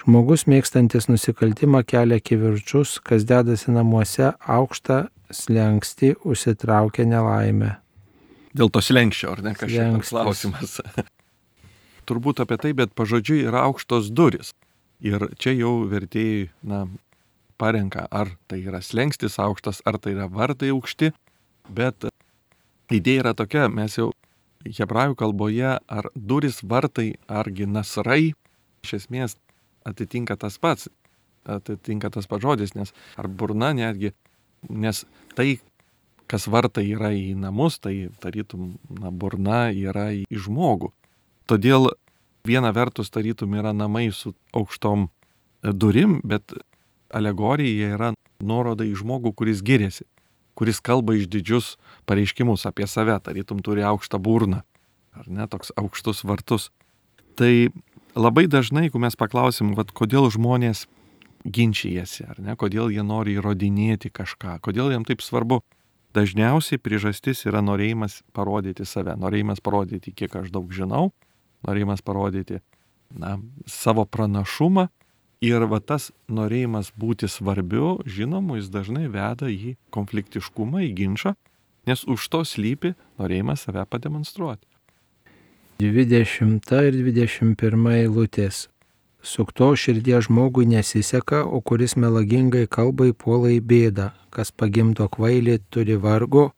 [0.00, 7.76] Žmogus mėgstantis nusikaltimą kelia kivirčius, kas dedasi namuose aukštą slengsti, užsitraukia nelaimę.
[8.54, 10.78] Dėl to slengščio, ar ne, kažkoks klausimas.
[12.08, 14.52] Turbūt apie tai, bet pažodžiui yra aukštos duris.
[15.04, 16.84] Ir čia jau vertėjai, na,
[17.58, 21.12] parenka, ar tai yra slengstis aukštas, ar tai yra vartai aukšti,
[21.70, 22.06] bet
[22.92, 24.10] idėja yra tokia, mes jau
[24.64, 28.34] hebrajų kalboje ar duris vartai, argi nasrai,
[28.84, 29.36] iš esmės
[29.88, 30.88] atitinka tas pats,
[31.44, 34.14] atitinka tas pats žodis, nes ar burna netgi,
[34.68, 35.04] nes
[35.36, 35.58] tai,
[36.30, 40.92] kas vartai yra į namus, tai tarytum, na, burna yra į žmogų.
[41.50, 41.92] Todėl
[42.48, 46.56] viena vertus tarytum yra namai su aukštom e, durim, bet
[47.14, 48.12] alegorija yra
[48.44, 50.06] nuoroda į žmogų, kuris giriasi,
[50.58, 51.74] kuris kalba iš didžius
[52.08, 54.62] pareiškimus apie save, tarytum turi aukštą burną,
[55.14, 56.70] ar ne, toks aukštus vartus.
[57.38, 57.70] Tai
[58.14, 60.86] labai dažnai, jeigu mes paklausim, vad, kodėl žmonės
[61.44, 65.60] ginčijasi, ar ne, kodėl jie nori įrodinėti kažką, kodėl jiems taip svarbu,
[66.16, 71.10] dažniausiai priežastis yra norėjimas parodyti save, norėjimas parodyti, kiek aš daug žinau,
[71.66, 72.60] norėjimas parodyti
[73.12, 74.88] na, savo pranašumą
[75.44, 81.34] ir va tas norėjimas būti svarbiu, žinomu, jis dažnai veda į konfliktiškumą, į ginčą,
[81.88, 84.64] nes už to slypi norėjimas save pademonstruoti.
[85.82, 88.68] 20 ir 21 eilutės.
[89.24, 95.96] Sukto širdies žmogui nesiseka, o kuris melagingai kalbai puola į bėdą, kas pagimdo kvailį turi
[95.96, 96.50] vargo,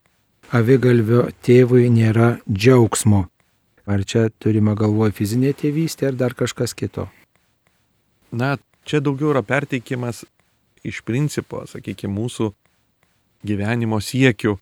[0.51, 3.29] avigalvio tėvui nėra džiaugsmo.
[3.87, 7.07] Ar čia turime galvoje fizinė tėvystė ar dar kažkas kito?
[8.35, 10.25] Na, čia daugiau yra perteikimas
[10.83, 12.51] iš principo, sakykime, mūsų
[13.47, 14.57] gyvenimo siekių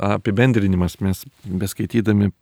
[0.00, 0.96] apibendrinimas.
[1.04, 2.32] Mes beskaitydami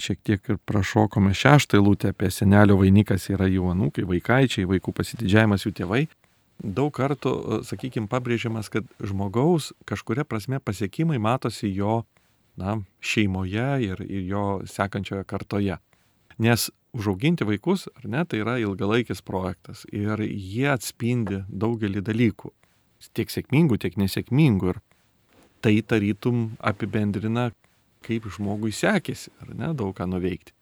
[0.00, 5.66] šiek tiek ir prašokome šeštą eilutę apie senelio vainikas yra jų anūkai, vaikaičiai, vaikų pasididžiavimas
[5.66, 6.02] jų tėvai.
[6.62, 12.04] Daug kartų, sakykime, pabrėžiamas, kad žmogaus kažkuria prasme pasiekimai matosi jo
[12.56, 15.80] na, šeimoje ir, ir jo sekančioje kartoje.
[16.38, 22.52] Nes užauginti vaikus, ar ne, tai yra ilgalaikis projektas ir jie atspindi daugelį dalykų.
[23.14, 24.72] Tiek sėkmingų, tiek nesėkmingų.
[24.72, 24.80] Ir
[25.64, 27.50] tai tarytum apibendrina,
[28.04, 30.54] kaip žmogui sekėsi, ar ne, daug ką nuveikti.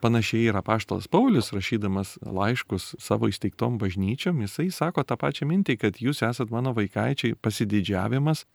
[0.00, 6.00] Panašiai yra paštalas Paulius, rašydamas laiškus savo įsteigtom bažnyčiom, jisai sako tą pačią mintį, kad
[6.00, 8.46] jūs esat mano vaikaičiai pasididžiavimas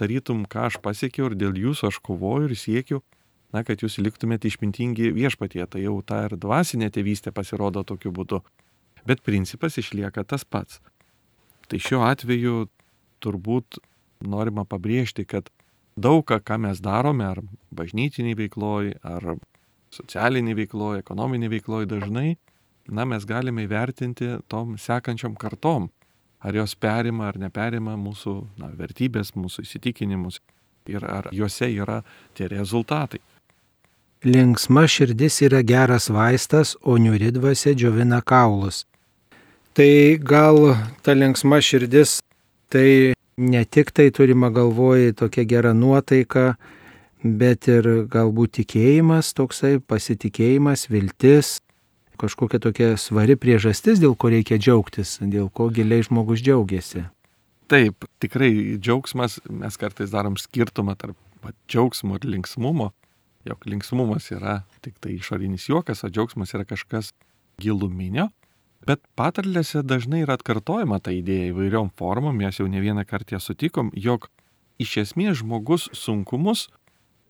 [0.00, 3.02] tarytum, ką aš pasiekiau ir dėl jūsų aš kovoju ir siekiu
[3.54, 8.42] na, kad jūs liktumėte išmintingi viešpatie, tai jau ta ir dvasinė tėvystė pasirodo tokiu būdu.
[9.06, 10.80] Bet principas išlieka tas pats.
[11.70, 12.66] Tai šiuo atveju
[13.22, 13.78] turbūt
[14.24, 15.52] norima pabrėžti, kad
[15.96, 17.40] daug ką, ką mes darome, ar
[17.74, 19.36] bažnytiniai veikloj, ar
[19.94, 22.34] socialiniai veikloj, ekonominiai veikloj dažnai,
[22.88, 25.88] na, mes galime įvertinti tom sekančiom kartom,
[26.44, 30.40] ar jos perima ar neperima mūsų na, vertybės, mūsų įsitikinimus
[30.90, 32.02] ir ar juose yra
[32.36, 33.22] tie rezultatai.
[34.24, 38.84] Linksma širdis yra geras vaistas, o niuridvase džiovina kaulus.
[39.76, 42.20] Tai gal ta linksma širdis,
[42.72, 46.54] tai ne tik tai turima galvoje tokia gera nuotaika,
[47.24, 51.58] bet ir galbūt tikėjimas toksai, pasitikėjimas, viltis,
[52.20, 57.06] kažkokia tokia svari priežastis, dėl ko reikia džiaugtis, dėl ko giliai žmogus džiaugiasi.
[57.72, 62.90] Taip, tikrai džiaugsmas, mes kartais darom skirtumą tarp va, džiaugsmo ir linksmumo,
[63.48, 67.14] jog linksmumas yra tik tai išorinis juokas, o džiaugsmas yra kažkas
[67.60, 68.28] giluminio.
[68.84, 73.40] Bet patarlėse dažnai yra atkartojama ta idėja įvairiom formom, mes jau ne vieną kartą ją
[73.40, 74.28] sutikom, jog
[74.82, 76.68] iš esmės žmogus sunkumus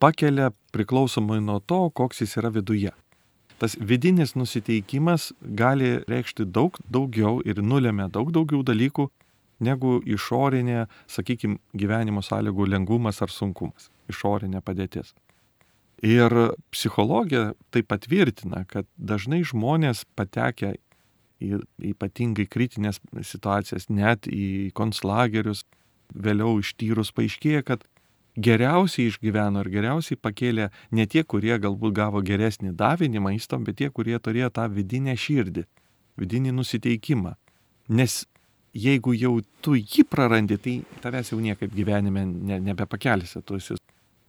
[0.02, 2.92] pakelia priklausomai nuo to, koks jis yra viduje
[3.58, 9.06] tas vidinis nusiteikimas gali reikšti daug daugiau ir nulėmė daug daugiau dalykų
[9.64, 15.14] negu išorinė, sakykime, gyvenimo sąlygų lengvumas ar sunkumas, išorinė padėtis.
[16.04, 16.34] Ir
[16.74, 20.74] psichologija tai patvirtina, kad dažnai žmonės patekę
[21.42, 21.60] į
[21.92, 25.64] ypatingai kritinės situacijas, net į konslagerius,
[26.14, 27.84] vėliau ištyrus paaiškėja, kad
[28.36, 33.90] geriausiai išgyveno ir geriausiai pakėlė ne tie, kurie galbūt gavo geresnį davinį maisto, bet tie,
[33.90, 35.66] kurie turėjo tą vidinę širdį,
[36.20, 37.34] vidinį nusiteikimą.
[37.94, 38.24] Nes
[38.74, 43.78] jeigu jau tu jį prarandi, tai tavęs jau niekaip gyvenime ne, nebepakelsi, tu esi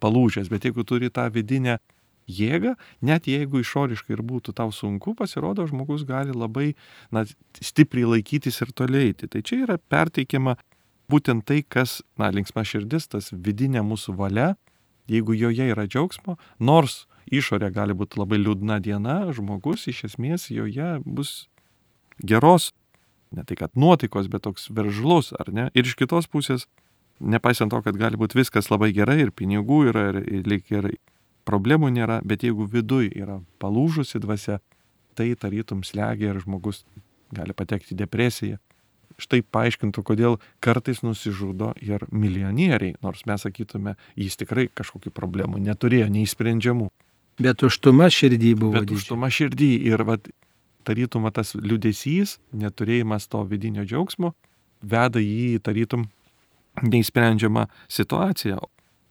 [0.04, 1.80] palūžęs, bet jeigu turi tą vidinę
[2.28, 6.74] jėgą, net jeigu išoriškai ir būtų tau sunku, pasirodo, žmogus gali labai
[7.14, 7.26] na,
[7.62, 9.30] stipriai laikytis ir toliai eiti.
[9.30, 10.58] Tai čia yra perteikiama
[11.12, 14.54] būtent tai, kas, na, linksma širdis, tas vidinė mūsų valia,
[15.12, 20.96] jeigu joje yra džiaugsmo, nors išorė gali būti labai liūdna diena, žmogus iš esmės joje
[21.06, 21.46] bus
[22.22, 22.72] geros,
[23.36, 25.70] ne tai kad nuotaikos, bet toks veržlus, ar ne?
[25.78, 26.66] Ir iš kitos pusės,
[27.20, 30.90] nepaisant to, kad gali būti viskas labai gerai ir pinigų yra, ir, ir, ir
[31.48, 34.60] problemų nėra, bet jeigu viduj yra palūžusi dvasia,
[35.16, 36.84] tai tarytum slegia ir žmogus
[37.36, 38.60] gali patekti depresiją,
[39.22, 46.10] štai paaiškintų, kodėl kartais nusižudo ir milijonieriai, nors mes sakytume, jis tikrai kažkokių problemų neturėjo,
[46.12, 46.90] neįsprendžiamų.
[47.40, 48.76] Bet užtuma širdį buvo.
[48.80, 50.28] Bet užtuma širdį ir vat,
[50.88, 54.34] tarytum tas liudesys, neturėjimas to vidinio džiaugsmo,
[54.84, 56.08] veda jį tarytum
[56.84, 58.60] neįsprendžiamą situaciją.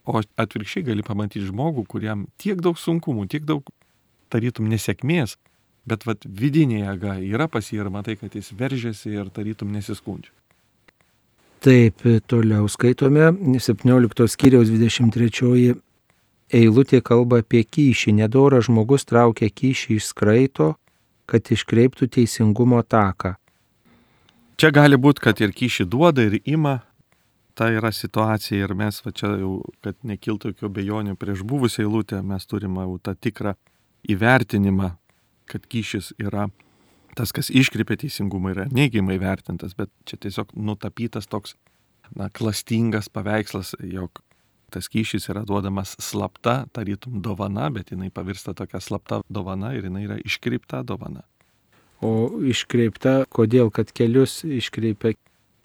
[0.05, 3.65] O atvirkščiai gali pamatyti žmogų, kuriam tiek daug sunkumų, tiek daug
[4.33, 5.39] tarytum nesėkmės,
[5.89, 10.33] bet vat vidinė jėga yra pas jį ir matai, kad jis veržiasi ir tarytum nesiskundžia.
[11.65, 15.73] Taip, toliau skaitome 17 skyriaus 23
[16.53, 18.13] eilutė kalba apie kyšį.
[18.21, 20.75] Nedoras žmogus traukia kyšį iš skraito,
[21.25, 23.37] kad iškreiptų teisingumo taką.
[24.61, 26.83] Čia gali būti, kad ir kyšį duoda ir ima.
[27.55, 32.19] Ta yra situacija ir mes va čia jau, kad nekiltų jokių bejonių prieš buvusią eilutę,
[32.23, 33.55] mes turime jau tą tikrą
[34.11, 34.91] įvertinimą
[35.47, 36.49] kad kyšis yra
[37.15, 41.55] tas, kas iškreipia teisingumą, yra neigiamai vertintas, bet čia tiesiog nutapytas toks,
[42.19, 44.23] na, klastingas paveikslas, jog
[44.75, 50.09] tas kyšis yra duodamas slapta, tarytum dovana, bet jinai pavirsta tokia slapta dovana ir jinai
[50.09, 51.23] yra iškreipta dovana.
[52.03, 55.15] O iškreipta, kodėl, kad kelius iškreipia,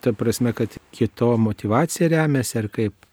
[0.00, 3.06] ta prasme, kad kito motivacija remiasi ar kaip?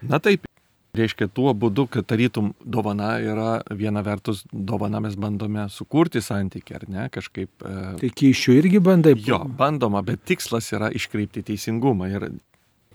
[0.00, 0.46] Na taip,
[0.90, 6.86] Reiškia, tuo būdu, kad tarytum dovana yra viena vertus, dovana mes bandome sukurti santyki, ar
[6.90, 7.50] ne, kažkaip.
[7.62, 7.74] E...
[8.00, 9.12] Tai kyšių irgi bandai?
[9.22, 12.10] Jo, bandoma, bet tikslas yra iškreipti teisingumą.
[12.10, 12.26] Ir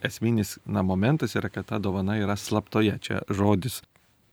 [0.04, 2.98] esminis, na, momentas yra, kad ta dovana yra slaptoje.
[3.00, 3.80] Čia žodis,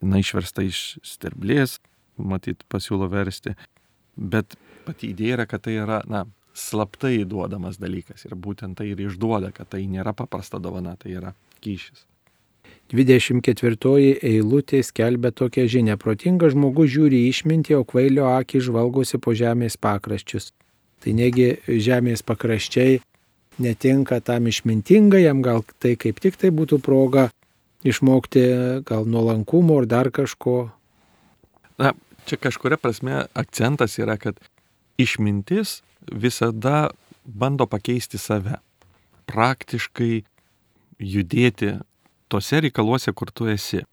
[0.03, 1.77] na, išversta iš sterblės,
[2.19, 3.55] matyt, pasiūlo versti.
[4.19, 8.25] Bet pati idėja yra, kad tai yra, na, slaptai duodamas dalykas.
[8.27, 11.33] Ir būtent tai ir išduoda, kad tai nėra paprasta dovana, tai yra
[11.65, 12.05] kyšis.
[12.93, 15.95] 24 eilutė skelbia tokią žinę.
[15.97, 20.51] Protingas žmogus žiūri išmintį, o kvailio akį žvalgosi po žemės pakraščius.
[21.01, 23.01] Tai negi žemės pakraščiai
[23.63, 27.29] netinka tam išmintingajam, gal tai kaip tik tai būtų proga
[27.83, 28.45] išmokti
[28.87, 30.71] gal nuolankumo ar dar kažko.
[31.81, 31.93] Na,
[32.29, 34.37] čia kažkuria prasme akcentas yra, kad
[35.01, 36.89] išmintis visada
[37.23, 38.59] bando pakeisti save.
[39.29, 40.23] Praktiškai
[40.99, 41.77] judėti
[42.31, 43.83] tose reikaluose, kur tu esi.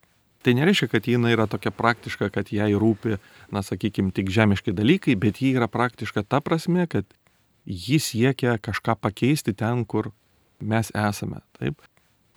[0.41, 3.19] Tai nereiškia, kad jinai yra tokia praktiška, kad jai rūpi,
[3.53, 7.05] na, sakykime, tik žemiški dalykai, bet ji yra praktiška ta prasme, kad
[7.69, 10.11] jis siekia kažką pakeisti ten, kur
[10.61, 11.43] mes esame.
[11.61, 11.85] Taip?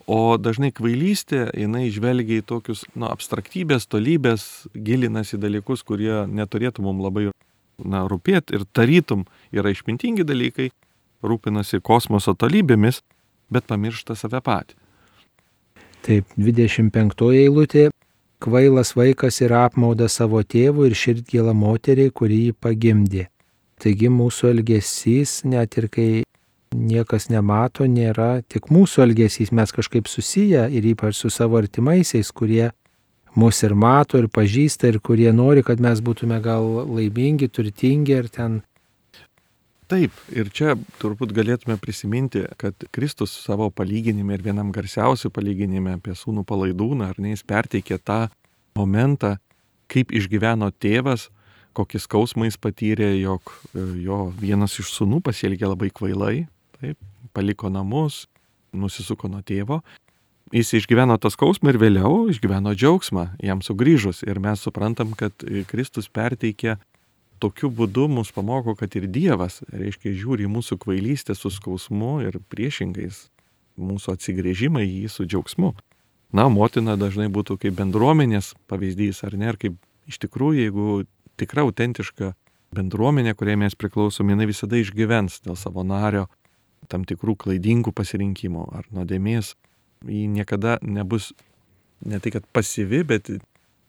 [0.03, 7.05] O dažnai kvailystė, jinai žvelgia į tokius, na, abstraktybės, tolybės, gilinasi dalykus, kurie neturėtų mums
[7.05, 7.29] labai,
[7.85, 10.69] na, rūpėti ir tarytum yra išmintingi dalykai,
[11.23, 13.01] rūpinasi kosmoso tolybėmis,
[13.53, 14.79] bet pamiršta save patį.
[16.03, 17.89] Taip, 25 eilutė.
[18.43, 23.29] Kvailas vaikas yra apmauda savo tėvų ir širdgėla moteriai, kuri jį pagimdė.
[23.79, 26.09] Taigi mūsų elgesys, net ir kai
[26.75, 32.73] niekas nemato, nėra tik mūsų elgesys, mes kažkaip susiję ir ypač su savo artimaisiais, kurie
[33.35, 38.29] mus ir mato, ir pažįsta, ir kurie nori, kad mes būtume gal laimingi, turtingi, ir
[38.33, 38.61] ten
[39.91, 46.15] Taip, ir čia turbūt galėtume prisiminti, kad Kristus savo palyginime ir vienam garsiausių palyginime apie
[46.17, 48.23] sūnų palaidūną, ar ne, jis perteikė tą
[48.79, 49.35] momentą,
[49.91, 51.27] kaip išgyveno tėvas,
[51.77, 56.35] kokį skausmą jis patyrė, jog e, jo vienas iš sūnų pasielgė labai kvailai,
[56.79, 56.97] taip,
[57.35, 58.23] paliko namus,
[58.73, 59.81] nusisuko nuo tėvo.
[60.53, 64.21] Jis išgyveno tą skausmą ir vėliau išgyveno džiaugsmą jam sugrįžus.
[64.27, 65.33] Ir mes suprantam, kad
[65.65, 66.75] Kristus perteikė
[67.41, 73.31] tokiu būdu mus pamoko, kad ir Dievas, reiškia, žiūri mūsų kvailystę su skausmu ir priešingais
[73.81, 75.73] mūsų atsigrėžimą į jį su džiaugsmu.
[76.37, 79.75] Na, motina dažnai būtų kaip bendruomenės pavyzdys, ar ne, ar kaip
[80.09, 80.87] iš tikrųjų, jeigu
[81.41, 82.35] tikra autentiška
[82.73, 86.27] bendruomenė, kuriai mes priklausom, jinai visada išgyvens dėl savo nario
[86.89, 89.53] tam tikrų klaidingų pasirinkimų ar nuodėmės,
[90.07, 91.31] ji niekada nebus
[92.03, 93.29] ne tai, kad pasyvi, bet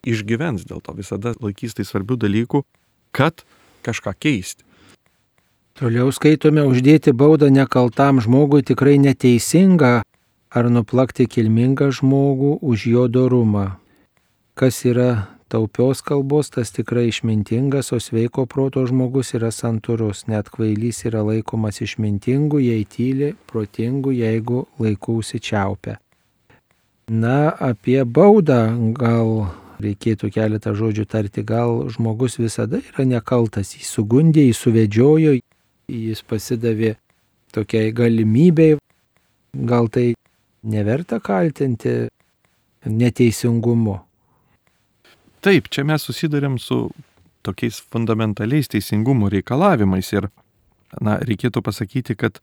[0.07, 2.63] išgyvens dėl to, visada laikys tai svarbių dalykų
[3.15, 3.45] kad
[3.87, 4.67] kažką keisti.
[5.79, 10.03] Toliau skaitome uždėti baudą nekaltam žmogui tikrai neteisinga
[10.55, 13.67] ar nuplakti kilmingą žmogų už jo dorumą.
[14.55, 20.29] Kas yra taupios kalbos, tas tikrai išmintingas, o sveiko proto žmogus yra santūrus.
[20.31, 25.99] Net kvailys yra laikomas išmintingu, jei tyli, protingu, jeigu laikų užsičiaupia.
[27.09, 29.51] Na, apie baudą gal
[29.85, 35.35] reikėtų keletą žodžių tarti, gal žmogus visada yra nekaltas, jį sugundė, jį suvedžiojo,
[35.93, 36.95] jis pasidavė
[37.53, 38.79] tokiai galimybei,
[39.53, 40.15] gal tai
[40.65, 42.09] neverta kaltinti
[42.89, 43.99] neteisingumu.
[45.45, 46.89] Taip, čia mes susidurėm su
[47.45, 50.31] tokiais fundamentaliais teisingumo reikalavimais ir,
[51.05, 52.41] na, reikėtų pasakyti, kad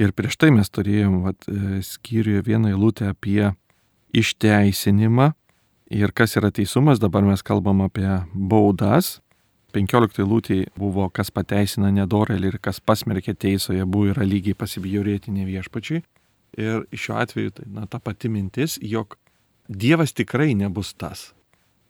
[0.00, 1.48] ir prieš tai mes turėjom vat,
[1.84, 3.50] skyriuje vieną eilutę apie
[4.16, 5.32] išteisinimą,
[5.88, 9.22] Ir kas yra teisumas, dabar mes kalbam apie baudas.
[9.72, 15.46] 15 lūtė buvo, kas pateisina nedorelį ir kas pasmerkė teisoje, buvo yra lygiai pasibjorėti ne
[15.48, 16.02] viešpačiui.
[16.60, 19.16] Ir šiuo atveju tai na, ta pati mintis, jog
[19.68, 21.34] Dievas tikrai nebus tas,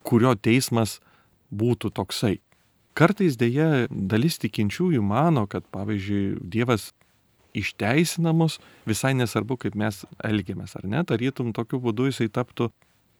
[0.02, 0.96] kurio teismas
[1.54, 2.40] būtų toksai.
[2.98, 6.90] Kartais dėja dalis tikinčiųjų mano, kad pavyzdžiui Dievas
[7.56, 8.58] išteisina mus
[8.88, 12.70] visai nesvarbu, kaip mes elgiamės, ar ne, tarytum tokiu būdu jisai taptų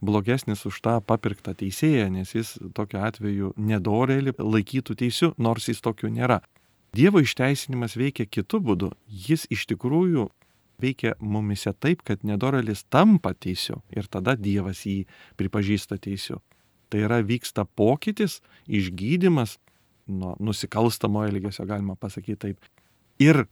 [0.00, 6.10] blogesnis už tą papirktą teisėją, nes jis tokiu atveju nedorėlį laikytų teisiu, nors jis tokiu
[6.12, 6.40] nėra.
[6.94, 8.92] Dievo išteisinimas veikia kitų būdų.
[9.06, 10.28] Jis iš tikrųjų
[10.80, 15.02] veikia mumise taip, kad nedorėlis tampa teisiu ir tada Dievas jį
[15.36, 16.40] pripažįsta teisiu.
[16.88, 19.58] Tai yra vyksta pokytis, išgydymas
[20.08, 22.70] nuo nusikalstamo elgesio, galima pasakyti taip.
[23.20, 23.44] Ir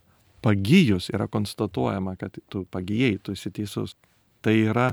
[0.47, 3.97] pagyjus yra konstatuojama, kad tu pagyjai, tu esi teisus.
[4.41, 4.93] Tai yra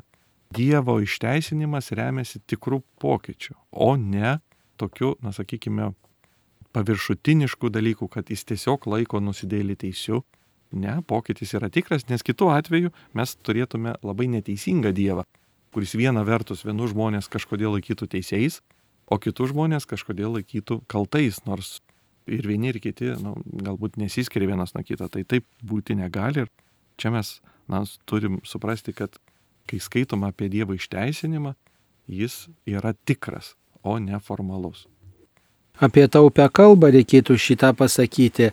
[0.53, 4.39] Dievo išteisinimas remiasi tikrų pokyčių, o ne
[4.81, 5.91] tokiu, na sakykime,
[6.73, 10.23] paviršutiniškų dalykų, kad jis tiesiog laiko nusidėlį teisiu.
[10.73, 15.27] Ne, pokytis yra tikras, nes kitu atveju mes turėtume labai neteisingą Dievą,
[15.73, 18.63] kuris viena vertus vienų žmonės kažkodėl laikytų teisėjais,
[19.05, 21.77] o kitų žmonės kažkodėl laikytų kaltais, nors
[22.27, 25.07] ir vieni ir kiti nu, galbūt nesiskiria vienas nuo kito.
[25.11, 26.51] Tai taip būti negali ir
[26.97, 29.15] čia mes na, turim suprasti, kad
[29.69, 31.53] kai skaitom apie Dievo išteisinimą,
[32.07, 34.87] jis yra tikras, o ne formalus.
[35.81, 38.51] Apie taupę kalbą reikėtų šitą pasakyti.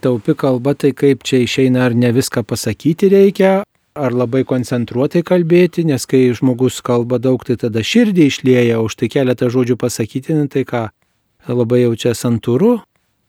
[0.00, 3.64] Taupi kalba tai kaip čia išeina, ar ne viską pasakyti reikia,
[3.94, 9.10] ar labai koncentruotai kalbėti, nes kai žmogus kalba daug, tai tada širdį išlieja, už tai
[9.12, 10.86] keletą žodžių pasakyti, nu tai ką,
[11.48, 12.78] labai jau čia santūru,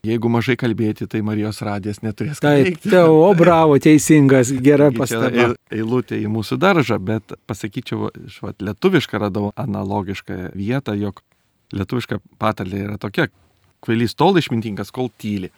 [0.02, 2.80] Jeigu mažai kalbėti, tai Marijos radijas neturės kalbėti.
[2.80, 5.52] Taip, tai, o bravo, teisingas, gera pastaba.
[5.70, 11.22] Eilutė į mūsų daržą, bet pasakyčiau, švat, lietuvišką radau analogišką vietą, jog
[11.78, 13.28] lietuviška patarlė yra tokia,
[13.86, 15.52] kvailys tol išmintingas, kol tyli.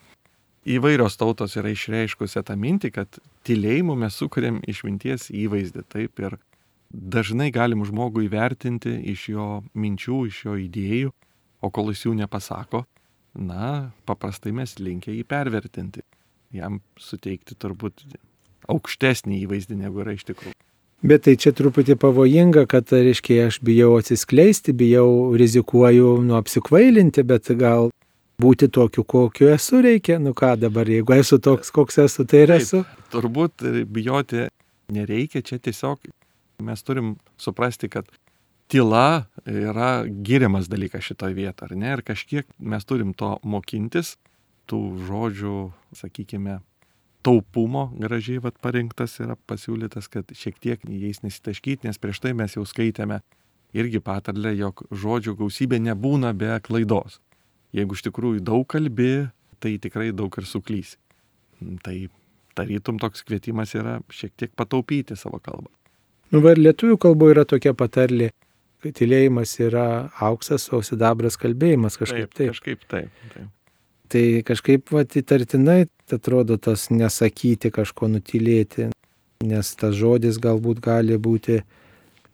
[0.67, 6.35] Įvairios tautos yra išreiškusią tą mintį, kad tylėjimu mes sukūrėm išminties įvaizdį, taip ir
[6.91, 11.15] dažnai galim žmogų įvertinti iš jo minčių, iš jo idėjų,
[11.63, 12.83] o kol jis jų nepasako,
[13.33, 16.03] na, paprastai mes linkę jį pervertinti,
[16.53, 18.03] jam suteikti turbūt
[18.71, 20.55] aukštesnį įvaizdį negu yra iš tikrųjų.
[21.03, 27.51] Bet tai čia truputį pavojinga, kad, reiškia, aš bijau atsiskleisti, bijau rizikuoju nu apsikvailinti, bet
[27.59, 27.89] gal
[28.39, 30.15] būti tokiu, kokiu esu reikia.
[30.23, 32.85] Nu ką dabar, jeigu esu toks, koks esu, tai ir esu.
[32.87, 34.47] Taip, turbūt bijoti
[34.95, 36.07] nereikia, čia tiesiog
[36.63, 38.07] mes turim suprasti, kad
[38.73, 41.91] tyla yra giriamas dalykas šitoje vietoje, ar ne?
[41.93, 44.15] Ir kažkiek mes turim to mokintis,
[44.69, 45.57] tų žodžių,
[45.99, 46.57] sakykime,
[47.23, 52.57] taupumo gražiai vat, parinktas yra pasiūlytas, kad šiek tiek jais nesitaškyti, nes prieš tai mes
[52.57, 53.21] jau skaitėme
[53.77, 57.19] irgi patarlę, jog žodžių gausybė nebūna be klaidos.
[57.73, 59.29] Jeigu iš tikrųjų daug kalbi,
[59.63, 60.97] tai tikrai daug ir suklysi.
[61.85, 61.95] Tai
[62.57, 65.71] tarytum toks kvietimas yra šiek tiek pataupyti savo kalbą.
[66.33, 68.31] Nu, ir lietuvių kalboje yra tokia patarlė,
[68.91, 69.87] tylėjimas yra
[70.19, 72.35] auksas, o sidabras kalbėjimas kažkaip taip.
[72.35, 73.27] Taip, kažkaip taip.
[73.33, 73.51] taip.
[74.13, 78.91] Tai kažkaip vat, įtartinai atrodo tas nesakyti kažko nutilėti,
[79.47, 81.61] nes tas žodis galbūt gali būti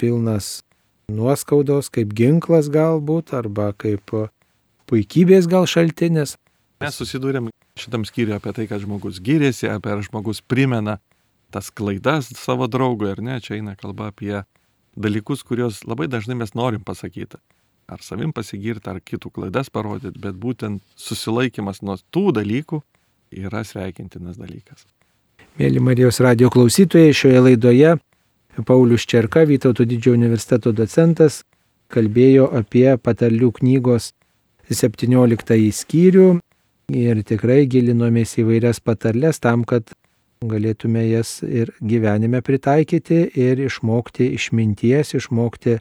[0.01, 0.59] pilnas
[1.11, 4.11] nuoskaudos, kaip ginklas galbūt, arba kaip
[4.89, 6.35] puikybės gal šaltinis.
[6.79, 10.99] Mes susidūrėm šitam skyriui apie tai, kad žmogus gyrėsi, apie ar žmogus primena
[11.53, 14.43] tas klaidas savo draugui, ar ne, čia eina kalba apie
[14.97, 17.39] dalykus, kuriuos labai dažnai mes norim pasakyti.
[17.89, 22.81] Ar savim pasigirti, ar kitų klaidas parodyti, bet būtent susilaikimas nuo tų dalykų
[23.41, 24.85] yra sveikintinas dalykas.
[25.59, 27.95] Mėly Marijos radio klausytojai, šioje laidoje
[28.65, 31.43] Paulius Čerka, Vytauto didžiojo universiteto docentas,
[31.89, 34.11] kalbėjo apie patarlių knygos
[34.69, 36.27] 17 skyrių
[36.93, 39.89] ir tikrai gilinomės į vairias patarlės tam, kad
[40.47, 45.79] galėtume jas ir gyvenime pritaikyti ir išmokti išminties, išmokti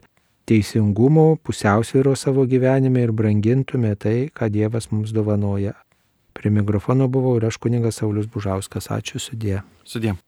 [0.49, 5.77] teisingumo, pusiausvėro savo gyvenime ir brangintume tai, ką Dievas mums dovanoja.
[6.35, 8.91] Prie mikrofono buvau ir aš kuningas Saulis Bužauskas.
[8.91, 9.61] Ačiū sudė.
[9.87, 10.19] Sudė.